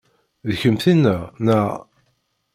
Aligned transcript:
D 0.47 0.49
kemm 0.61 0.75
tinna, 0.83 1.17
neɣ? 1.45 1.69